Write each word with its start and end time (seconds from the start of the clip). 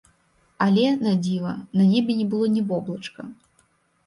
Але, 0.65 0.85
на 1.07 1.13
дзіва, 1.25 1.51
на 1.83 1.85
небе 1.91 2.17
не 2.23 2.27
было 2.33 2.45
ні 2.55 2.61
воблачка! 2.73 3.21